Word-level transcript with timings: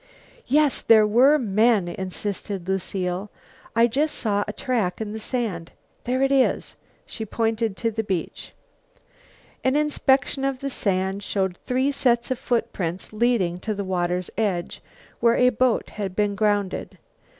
"Yes, 0.47 0.81
there 0.81 1.05
were 1.05 1.37
men," 1.37 1.87
insisted 1.87 2.67
Lucile. 2.67 3.29
"I 3.75 3.85
just 3.85 4.15
saw 4.15 4.43
a 4.47 4.51
track 4.51 4.99
in 4.99 5.13
the 5.13 5.19
sand. 5.19 5.71
There 6.05 6.23
it 6.23 6.31
is." 6.31 6.75
She 7.05 7.23
pointed 7.23 7.77
to 7.77 7.91
the 7.91 8.03
beach. 8.03 8.53
An 9.63 9.75
inspection 9.75 10.43
of 10.43 10.57
the 10.57 10.71
sand 10.71 11.21
showed 11.21 11.55
three 11.55 11.91
sets 11.91 12.31
of 12.31 12.39
footprints 12.39 13.13
leading 13.13 13.59
to 13.59 13.75
the 13.75 13.83
water's 13.85 14.31
edge 14.39 14.81
where 15.19 15.35
a 15.35 15.49
boat 15.51 15.91
had 15.91 16.15
been 16.15 16.33
grounded. 16.33 16.97